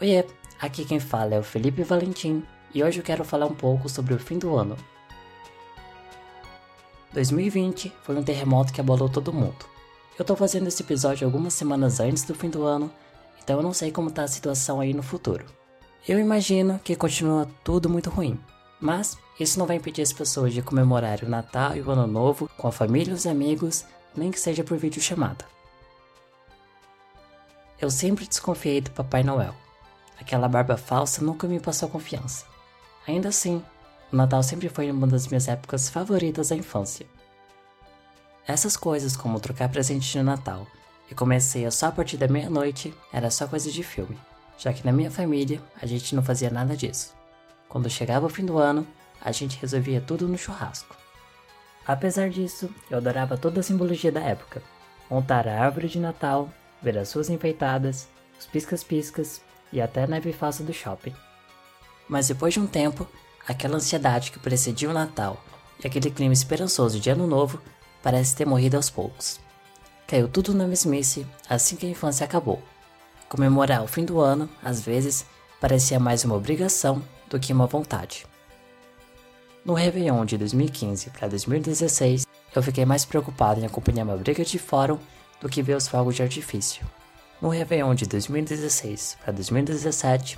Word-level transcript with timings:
Oiê, 0.00 0.24
aqui 0.60 0.84
quem 0.84 1.00
fala 1.00 1.34
é 1.34 1.40
o 1.40 1.42
Felipe 1.42 1.82
Valentim 1.82 2.44
e 2.72 2.84
hoje 2.84 3.00
eu 3.00 3.04
quero 3.04 3.24
falar 3.24 3.46
um 3.46 3.54
pouco 3.54 3.88
sobre 3.88 4.14
o 4.14 4.18
fim 4.18 4.38
do 4.38 4.54
ano. 4.54 4.76
2020 7.12 7.92
foi 8.04 8.16
um 8.16 8.22
terremoto 8.22 8.72
que 8.72 8.80
abalou 8.80 9.08
todo 9.08 9.32
mundo. 9.32 9.66
Eu 10.16 10.24
tô 10.24 10.36
fazendo 10.36 10.68
esse 10.68 10.84
episódio 10.84 11.26
algumas 11.26 11.52
semanas 11.54 11.98
antes 11.98 12.22
do 12.22 12.32
fim 12.32 12.48
do 12.48 12.62
ano, 12.62 12.88
então 13.42 13.56
eu 13.56 13.62
não 13.62 13.72
sei 13.72 13.90
como 13.90 14.08
tá 14.08 14.22
a 14.22 14.28
situação 14.28 14.78
aí 14.78 14.94
no 14.94 15.02
futuro. 15.02 15.44
Eu 16.06 16.20
imagino 16.20 16.78
que 16.78 16.94
continua 16.94 17.48
tudo 17.64 17.90
muito 17.90 18.08
ruim, 18.08 18.38
mas 18.80 19.18
isso 19.40 19.58
não 19.58 19.66
vai 19.66 19.78
impedir 19.78 20.02
as 20.02 20.12
pessoas 20.12 20.54
de 20.54 20.62
comemorar 20.62 21.24
o 21.24 21.28
Natal 21.28 21.74
e 21.74 21.82
o 21.82 21.90
Ano 21.90 22.06
Novo 22.06 22.48
com 22.56 22.68
a 22.68 22.72
família 22.72 23.10
e 23.10 23.14
os 23.14 23.26
amigos, 23.26 23.84
nem 24.16 24.30
que 24.30 24.38
seja 24.38 24.62
por 24.62 24.78
videochamada. 24.78 25.44
Eu 27.80 27.90
sempre 27.90 28.28
desconfiei 28.28 28.80
do 28.80 28.92
Papai 28.92 29.24
Noel. 29.24 29.56
Aquela 30.20 30.48
barba 30.48 30.76
falsa 30.76 31.24
nunca 31.24 31.46
me 31.46 31.60
passou 31.60 31.88
confiança. 31.88 32.44
Ainda 33.06 33.28
assim, 33.28 33.62
o 34.12 34.16
Natal 34.16 34.42
sempre 34.42 34.68
foi 34.68 34.90
uma 34.90 35.06
das 35.06 35.26
minhas 35.26 35.48
épocas 35.48 35.88
favoritas 35.88 36.48
da 36.48 36.56
infância. 36.56 37.06
Essas 38.46 38.76
coisas 38.76 39.16
como 39.16 39.40
trocar 39.40 39.68
presente 39.68 40.10
de 40.10 40.22
Natal 40.22 40.66
e 41.10 41.14
comecei 41.14 41.70
só 41.70 41.86
a 41.86 41.92
partir 41.92 42.16
da 42.16 42.28
meia-noite 42.28 42.94
era 43.12 43.30
só 43.30 43.46
coisa 43.46 43.70
de 43.70 43.82
filme, 43.82 44.18
já 44.56 44.72
que 44.72 44.84
na 44.84 44.92
minha 44.92 45.10
família 45.10 45.60
a 45.80 45.86
gente 45.86 46.14
não 46.14 46.22
fazia 46.22 46.50
nada 46.50 46.76
disso. 46.76 47.14
Quando 47.68 47.90
chegava 47.90 48.26
o 48.26 48.30
fim 48.30 48.44
do 48.44 48.58
ano, 48.58 48.86
a 49.20 49.30
gente 49.32 49.58
resolvia 49.60 50.00
tudo 50.00 50.26
no 50.26 50.38
churrasco. 50.38 50.96
Apesar 51.86 52.30
disso, 52.30 52.68
eu 52.90 52.98
adorava 52.98 53.36
toda 53.36 53.60
a 53.60 53.62
simbologia 53.62 54.12
da 54.12 54.20
época. 54.20 54.62
Montar 55.10 55.48
a 55.48 55.62
árvore 55.62 55.88
de 55.88 55.98
Natal, 55.98 56.50
ver 56.82 56.98
as 56.98 57.12
ruas 57.12 57.30
enfeitadas, 57.30 58.08
os 58.38 58.46
piscas-piscas 58.46 59.42
e 59.72 59.80
até 59.80 60.04
a 60.04 60.06
neve 60.06 60.32
falsa 60.32 60.62
do 60.62 60.72
shopping. 60.72 61.14
Mas 62.08 62.28
depois 62.28 62.54
de 62.54 62.60
um 62.60 62.66
tempo, 62.66 63.06
aquela 63.46 63.76
ansiedade 63.76 64.30
que 64.30 64.38
precedia 64.38 64.88
o 64.88 64.94
Natal 64.94 65.42
e 65.82 65.86
aquele 65.86 66.10
clima 66.10 66.32
esperançoso 66.32 66.98
de 66.98 67.10
Ano 67.10 67.26
Novo 67.26 67.60
parece 68.02 68.34
ter 68.34 68.46
morrido 68.46 68.76
aos 68.76 68.90
poucos. 68.90 69.40
Caiu 70.06 70.28
tudo 70.28 70.54
na 70.54 70.66
mesmice 70.66 71.26
assim 71.48 71.76
que 71.76 71.86
a 71.86 71.90
infância 71.90 72.24
acabou. 72.24 72.62
Comemorar 73.28 73.82
o 73.82 73.86
fim 73.86 74.04
do 74.04 74.20
ano, 74.20 74.48
às 74.62 74.80
vezes, 74.80 75.26
parecia 75.60 76.00
mais 76.00 76.24
uma 76.24 76.34
obrigação 76.34 77.02
do 77.28 77.38
que 77.38 77.52
uma 77.52 77.66
vontade. 77.66 78.26
No 79.64 79.74
Réveillon 79.74 80.24
de 80.24 80.38
2015 80.38 81.10
para 81.10 81.28
2016, 81.28 82.26
eu 82.54 82.62
fiquei 82.62 82.86
mais 82.86 83.04
preocupado 83.04 83.60
em 83.60 83.66
acompanhar 83.66 84.04
uma 84.04 84.16
briga 84.16 84.42
de 84.42 84.58
fórum 84.58 84.98
do 85.42 85.48
que 85.48 85.62
ver 85.62 85.76
os 85.76 85.86
fogos 85.86 86.16
de 86.16 86.22
artifício. 86.22 86.86
No 87.40 87.50
Réveillon 87.50 87.94
de 87.94 88.04
2016 88.06 89.18
para 89.22 89.32
2017, 89.32 90.36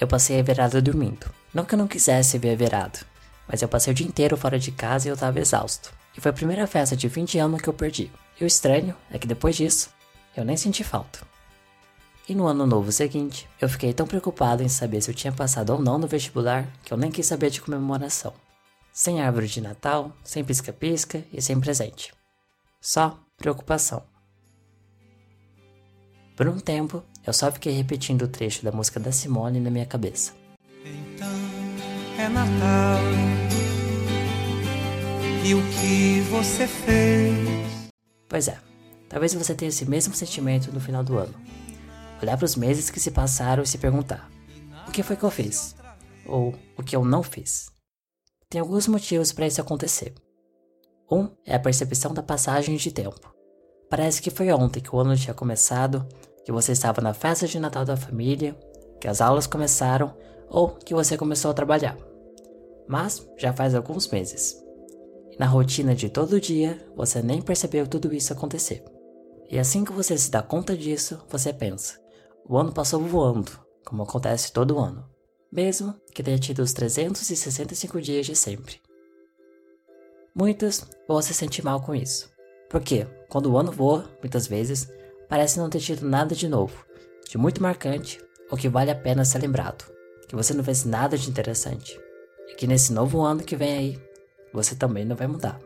eu 0.00 0.06
passei 0.06 0.38
a 0.38 0.42
virada 0.42 0.80
dormindo. 0.80 1.26
Não 1.52 1.64
que 1.64 1.74
eu 1.74 1.78
não 1.78 1.88
quisesse 1.88 2.38
ver 2.38 2.52
a 2.52 2.56
virada, 2.56 3.00
mas 3.48 3.60
eu 3.60 3.68
passei 3.68 3.92
o 3.92 3.94
dia 3.94 4.06
inteiro 4.06 4.36
fora 4.36 4.56
de 4.56 4.70
casa 4.70 5.08
e 5.08 5.10
eu 5.10 5.14
estava 5.14 5.40
exausto. 5.40 5.92
E 6.16 6.20
foi 6.20 6.30
a 6.30 6.34
primeira 6.34 6.66
festa 6.68 6.96
de 6.96 7.08
20 7.08 7.38
anos 7.38 7.60
que 7.60 7.68
eu 7.68 7.72
perdi. 7.72 8.08
E 8.40 8.44
o 8.44 8.46
estranho 8.46 8.94
é 9.10 9.18
que 9.18 9.26
depois 9.26 9.56
disso, 9.56 9.90
eu 10.36 10.44
nem 10.44 10.56
senti 10.56 10.84
falta. 10.84 11.18
E 12.28 12.34
no 12.36 12.46
ano 12.46 12.66
novo 12.66 12.92
seguinte, 12.92 13.48
eu 13.60 13.68
fiquei 13.68 13.92
tão 13.92 14.06
preocupado 14.06 14.62
em 14.62 14.68
saber 14.68 15.00
se 15.00 15.10
eu 15.10 15.14
tinha 15.14 15.32
passado 15.32 15.70
ou 15.70 15.82
não 15.82 15.98
no 15.98 16.06
vestibular 16.06 16.68
que 16.84 16.92
eu 16.92 16.98
nem 16.98 17.10
quis 17.10 17.26
saber 17.26 17.50
de 17.50 17.60
comemoração. 17.60 18.32
Sem 18.92 19.20
árvore 19.20 19.48
de 19.48 19.60
Natal, 19.60 20.12
sem 20.22 20.44
pisca-pisca 20.44 21.24
e 21.32 21.42
sem 21.42 21.58
presente. 21.58 22.12
Só 22.80 23.18
preocupação. 23.36 24.04
Por 26.38 26.46
um 26.46 26.60
tempo, 26.60 27.02
eu 27.26 27.32
só 27.32 27.50
fiquei 27.50 27.72
repetindo 27.72 28.22
o 28.22 28.28
trecho 28.28 28.62
da 28.62 28.70
música 28.70 29.00
da 29.00 29.10
Simone 29.10 29.58
na 29.58 29.70
minha 29.70 29.84
cabeça. 29.84 30.32
Então 30.84 31.28
é 32.16 32.28
Natal. 32.28 33.00
E 35.44 35.52
o 35.52 35.58
que 35.72 36.20
você 36.30 36.68
fez? 36.68 37.90
Pois 38.28 38.46
é, 38.46 38.56
talvez 39.08 39.34
você 39.34 39.52
tenha 39.52 39.68
esse 39.68 39.84
mesmo 39.84 40.14
sentimento 40.14 40.70
no 40.70 40.78
final 40.78 41.02
do 41.02 41.18
ano. 41.18 41.34
Olhar 42.22 42.36
para 42.36 42.44
os 42.44 42.54
meses 42.54 42.88
que 42.88 43.00
se 43.00 43.10
passaram 43.10 43.64
e 43.64 43.66
se 43.66 43.76
perguntar: 43.76 44.30
o 44.86 44.92
que 44.92 45.02
foi 45.02 45.16
que 45.16 45.24
eu 45.24 45.32
fiz? 45.32 45.74
Ou 46.24 46.54
o 46.76 46.84
que 46.84 46.94
eu 46.94 47.04
não 47.04 47.24
fiz? 47.24 47.72
Tem 48.48 48.60
alguns 48.60 48.86
motivos 48.86 49.32
para 49.32 49.48
isso 49.48 49.60
acontecer. 49.60 50.14
Um 51.10 51.30
é 51.44 51.56
a 51.56 51.60
percepção 51.60 52.14
da 52.14 52.22
passagem 52.22 52.76
de 52.76 52.92
tempo. 52.92 53.37
Parece 53.88 54.20
que 54.20 54.30
foi 54.30 54.52
ontem 54.52 54.80
que 54.80 54.94
o 54.94 54.98
ano 54.98 55.16
tinha 55.16 55.34
começado 55.34 56.06
que 56.44 56.52
você 56.52 56.72
estava 56.72 57.00
na 57.00 57.14
festa 57.14 57.46
de 57.46 57.58
Natal 57.58 57.84
da 57.84 57.96
família, 57.96 58.58
que 59.00 59.08
as 59.08 59.20
aulas 59.20 59.46
começaram 59.46 60.14
ou 60.48 60.68
que 60.68 60.94
você 60.94 61.16
começou 61.16 61.50
a 61.50 61.54
trabalhar. 61.54 61.96
Mas 62.86 63.26
já 63.36 63.52
faz 63.52 63.74
alguns 63.74 64.08
meses. 64.08 64.56
E 65.30 65.38
na 65.38 65.46
rotina 65.46 65.94
de 65.94 66.08
todo 66.08 66.40
dia, 66.40 66.86
você 66.96 67.22
nem 67.22 67.42
percebeu 67.42 67.86
tudo 67.86 68.14
isso 68.14 68.32
acontecer. 68.32 68.82
E 69.50 69.58
assim 69.58 69.84
que 69.84 69.92
você 69.92 70.16
se 70.16 70.30
dá 70.30 70.42
conta 70.42 70.76
disso, 70.76 71.22
você 71.28 71.52
pensa: 71.52 71.98
o 72.46 72.56
ano 72.56 72.72
passou 72.72 73.00
voando, 73.00 73.52
como 73.84 74.02
acontece 74.02 74.52
todo 74.52 74.78
ano, 74.78 75.08
mesmo 75.50 75.94
que 76.14 76.22
tenha 76.22 76.38
tido 76.38 76.60
os 76.60 76.72
365 76.72 78.00
dias 78.00 78.26
de 78.26 78.34
sempre. 78.34 78.80
Muitos 80.34 80.86
vão 81.06 81.20
se 81.20 81.34
sentir 81.34 81.64
mal 81.64 81.80
com 81.80 81.94
isso, 81.94 82.30
porque 82.68 83.06
quando 83.28 83.50
o 83.50 83.58
ano 83.58 83.72
voa, 83.72 84.10
muitas 84.20 84.46
vezes, 84.46 84.88
parece 85.28 85.58
não 85.58 85.70
ter 85.70 85.80
tido 85.80 86.06
nada 86.06 86.34
de 86.34 86.48
novo, 86.48 86.84
de 87.28 87.38
muito 87.38 87.62
marcante 87.62 88.20
ou 88.50 88.56
que 88.56 88.68
vale 88.68 88.90
a 88.90 88.96
pena 88.96 89.24
ser 89.24 89.40
lembrado, 89.40 89.84
que 90.26 90.34
você 90.34 90.54
não 90.54 90.64
fez 90.64 90.84
nada 90.84 91.16
de 91.16 91.28
interessante, 91.28 92.00
e 92.48 92.54
que 92.54 92.66
nesse 92.66 92.92
novo 92.92 93.20
ano 93.20 93.42
que 93.42 93.56
vem 93.56 93.76
aí, 93.76 94.02
você 94.52 94.74
também 94.74 95.04
não 95.04 95.16
vai 95.16 95.26
mudar. 95.26 95.60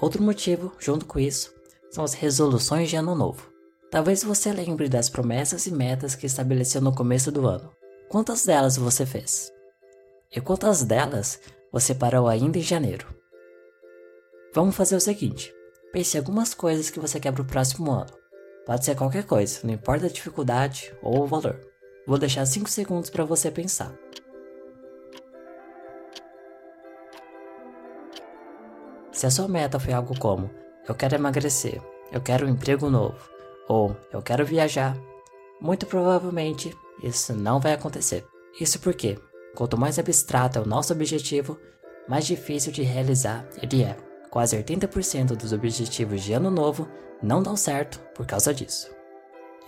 Outro 0.00 0.20
motivo, 0.20 0.72
junto 0.80 1.06
com 1.06 1.20
isso, 1.20 1.54
são 1.90 2.02
as 2.02 2.14
resoluções 2.14 2.90
de 2.90 2.96
ano 2.96 3.14
novo. 3.14 3.52
Talvez 3.88 4.24
você 4.24 4.52
lembre 4.52 4.88
das 4.88 5.08
promessas 5.08 5.66
e 5.66 5.70
metas 5.70 6.16
que 6.16 6.26
estabeleceu 6.26 6.80
no 6.80 6.94
começo 6.94 7.30
do 7.30 7.46
ano. 7.46 7.70
Quantas 8.08 8.44
delas 8.44 8.76
você 8.76 9.06
fez? 9.06 9.52
E 10.34 10.40
quantas 10.40 10.82
delas 10.82 11.38
você 11.70 11.94
parou 11.94 12.26
ainda 12.26 12.58
em 12.58 12.62
janeiro? 12.62 13.21
Vamos 14.54 14.76
fazer 14.76 14.96
o 14.96 15.00
seguinte: 15.00 15.54
Pense 15.92 16.16
algumas 16.16 16.54
coisas 16.54 16.88
que 16.88 16.98
você 16.98 17.20
quer 17.20 17.32
para 17.32 17.42
o 17.42 17.46
próximo 17.46 17.90
ano. 17.90 18.10
Pode 18.64 18.84
ser 18.84 18.96
qualquer 18.96 19.24
coisa, 19.24 19.60
não 19.64 19.74
importa 19.74 20.06
a 20.06 20.10
dificuldade 20.10 20.94
ou 21.02 21.22
o 21.22 21.26
valor. 21.26 21.60
Vou 22.06 22.18
deixar 22.18 22.46
5 22.46 22.70
segundos 22.70 23.10
para 23.10 23.24
você 23.24 23.50
pensar. 23.50 23.92
Se 29.10 29.26
a 29.26 29.30
sua 29.30 29.46
meta 29.48 29.78
foi 29.78 29.92
algo 29.92 30.18
como 30.18 30.50
eu 30.88 30.94
quero 30.94 31.14
emagrecer, 31.14 31.80
eu 32.10 32.20
quero 32.20 32.46
um 32.46 32.50
emprego 32.50 32.88
novo 32.88 33.18
ou 33.68 33.94
eu 34.10 34.22
quero 34.22 34.46
viajar, 34.46 34.96
muito 35.60 35.86
provavelmente 35.86 36.74
isso 37.02 37.34
não 37.34 37.60
vai 37.60 37.74
acontecer. 37.74 38.24
Isso 38.58 38.80
porque, 38.80 39.18
quanto 39.54 39.78
mais 39.78 39.98
abstrato 39.98 40.58
é 40.58 40.62
o 40.62 40.66
nosso 40.66 40.92
objetivo, 40.92 41.58
mais 42.08 42.26
difícil 42.26 42.72
de 42.72 42.82
realizar 42.82 43.46
ele 43.62 43.82
é. 43.82 44.11
Quase 44.32 44.56
80% 44.56 45.36
dos 45.36 45.52
objetivos 45.52 46.22
de 46.22 46.32
ano 46.32 46.50
novo 46.50 46.88
não 47.22 47.42
dão 47.42 47.54
certo 47.54 48.00
por 48.14 48.24
causa 48.24 48.54
disso. 48.54 48.90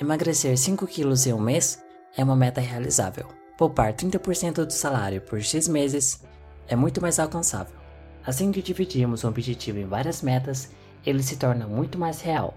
Emagrecer 0.01 0.57
5 0.57 0.87
quilos 0.87 1.27
em 1.27 1.35
um 1.35 1.39
mês 1.39 1.85
é 2.17 2.25
uma 2.25 2.35
meta 2.35 2.63
realizável. 2.63 3.29
Poupar 3.59 3.93
30% 3.93 4.65
do 4.65 4.73
salário 4.73 5.21
por 5.21 5.39
X 5.43 5.69
meses 5.69 6.23
é 6.67 6.75
muito 6.75 6.99
mais 7.03 7.19
alcançável. 7.19 7.77
Assim 8.25 8.51
que 8.51 8.63
dividimos 8.63 9.23
um 9.23 9.29
objetivo 9.29 9.81
em 9.81 9.87
várias 9.87 10.23
metas, 10.23 10.71
ele 11.05 11.23
se 11.23 11.37
torna 11.37 11.67
muito 11.67 11.99
mais 11.99 12.23
real. 12.23 12.55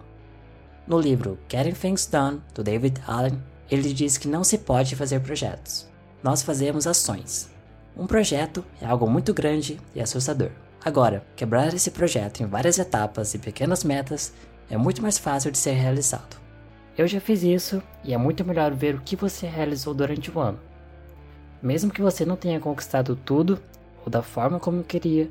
No 0.88 1.02
livro 1.02 1.38
Getting 1.52 1.74
Things 1.74 2.08
Done, 2.08 2.42
do 2.54 2.64
David 2.64 3.02
Allen, 3.06 3.44
ele 3.70 3.92
diz 3.92 4.18
que 4.18 4.30
não 4.30 4.46
se 4.46 4.60
pode 4.60 4.96
fazer 4.96 5.20
projetos. 5.20 5.86
Nós 6.24 6.42
fazemos 6.42 6.88
ações. 6.88 7.50
Um 7.98 8.08
projeto 8.08 8.64
é 8.82 8.86
algo 8.86 9.10
muito 9.10 9.34
grande 9.34 9.78
e 9.94 10.00
assustador. 10.00 10.52
Agora, 10.84 11.26
quebrar 11.36 11.74
esse 11.74 11.92
projeto 11.92 12.42
em 12.42 12.46
várias 12.46 12.78
etapas 12.78 13.34
e 13.34 13.40
pequenas 13.40 13.84
metas 13.84 14.34
é 14.70 14.78
muito 14.78 15.02
mais 15.02 15.18
fácil 15.18 15.52
de 15.52 15.58
ser 15.58 15.72
realizado. 15.72 16.38
Eu 16.98 17.08
já 17.08 17.20
fiz 17.20 17.44
isso 17.44 17.82
e 18.04 18.14
é 18.14 18.18
muito 18.18 18.44
melhor 18.44 18.74
ver 18.74 18.96
o 18.96 19.02
que 19.02 19.16
você 19.16 19.48
realizou 19.48 19.94
durante 19.94 20.32
o 20.32 20.40
ano. 20.40 20.60
Mesmo 21.62 21.92
que 21.92 22.02
você 22.02 22.26
não 22.26 22.36
tenha 22.36 22.60
conquistado 22.60 23.16
tudo 23.16 23.60
ou 24.04 24.10
da 24.10 24.22
forma 24.22 24.60
como 24.60 24.84
queria, 24.84 25.30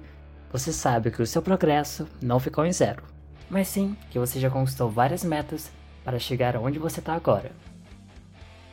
você 0.52 0.72
sabe 0.72 1.10
que 1.10 1.22
o 1.22 1.26
seu 1.26 1.42
progresso 1.42 2.06
não 2.22 2.38
ficou 2.38 2.64
em 2.64 2.72
zero, 2.72 3.02
mas 3.48 3.68
sim 3.68 3.96
que 4.10 4.18
você 4.18 4.38
já 4.38 4.50
conquistou 4.50 4.90
várias 4.90 5.24
metas 5.24 5.70
para 6.04 6.18
chegar 6.18 6.56
aonde 6.56 6.78
você 6.78 7.00
está 7.00 7.14
agora. 7.14 7.50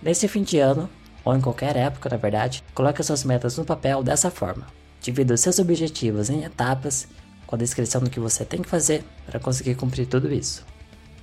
Nesse 0.02 0.28
fim 0.28 0.44
de 0.44 0.60
ano, 0.60 0.90
ou 1.26 1.36
em 1.36 1.42
qualquer 1.42 1.76
época 1.76 2.10
na 2.10 2.18
verdade, 2.18 2.64
coloque 2.76 3.02
suas 3.02 3.24
metas 3.24 3.58
no 3.58 3.66
papel 3.66 4.04
dessa 4.04 4.30
forma. 4.30 4.68
Divida 5.04 5.36
os 5.36 5.42
seus 5.42 5.60
objetivos 5.60 6.32
em 6.32 6.44
etapas, 6.44 7.08
com 7.46 7.56
a 7.56 7.60
descrição 7.60 8.02
do 8.02 8.10
que 8.10 8.20
você 8.20 8.44
tem 8.44 8.64
que 8.64 8.70
fazer 8.70 9.04
para 9.28 9.40
conseguir 9.40 9.76
cumprir 9.76 10.08
tudo 10.08 10.34
isso. 10.34 10.66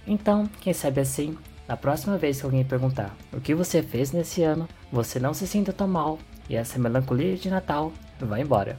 Então, 0.07 0.49
quem 0.61 0.73
sabe 0.73 1.01
assim, 1.01 1.37
Na 1.71 1.77
próxima 1.77 2.19
vez 2.19 2.41
que 2.41 2.45
alguém 2.45 2.65
perguntar 2.65 3.17
o 3.33 3.41
que 3.41 3.55
você 3.55 3.81
fez 3.81 4.11
nesse 4.11 4.43
ano, 4.43 4.69
você 4.91 5.21
não 5.21 5.33
se 5.33 5.47
sinta 5.47 5.73
tão 5.73 5.87
mal 5.87 6.19
e 6.49 6.57
essa 6.57 6.81
melancolia 6.81 7.37
de 7.37 7.49
Natal 7.49 7.93
vai 8.19 8.43
embora. 8.43 8.77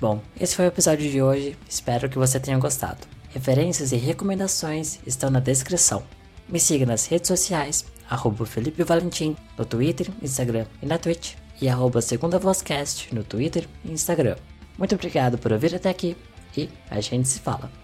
Bom, 0.00 0.20
esse 0.40 0.56
foi 0.56 0.64
o 0.64 0.66
episódio 0.66 1.08
de 1.08 1.22
hoje, 1.22 1.56
espero 1.68 2.08
que 2.08 2.18
você 2.18 2.40
tenha 2.40 2.58
gostado. 2.58 3.06
Referências 3.30 3.92
e 3.92 3.96
recomendações 3.96 4.98
estão 5.06 5.30
na 5.30 5.38
descrição. 5.38 6.02
Me 6.48 6.58
siga 6.58 6.84
nas 6.84 7.06
redes 7.06 7.28
sociais, 7.28 7.84
arroba 8.10 8.44
Felipe 8.44 8.82
Valentim, 8.82 9.36
no 9.56 9.64
Twitter, 9.64 10.10
Instagram 10.20 10.66
e 10.82 10.86
na 10.86 10.98
Twitch, 10.98 11.34
e 11.60 11.68
arroba 11.68 12.00
Segunda 12.00 12.38
Vozcast 12.38 13.14
no 13.14 13.24
Twitter 13.24 13.68
e 13.84 13.92
Instagram. 13.92 14.36
Muito 14.78 14.94
obrigado 14.94 15.38
por 15.38 15.52
ouvir 15.52 15.74
até 15.74 15.90
aqui 15.90 16.16
e 16.56 16.68
a 16.90 17.00
gente 17.00 17.28
se 17.28 17.40
fala. 17.40 17.81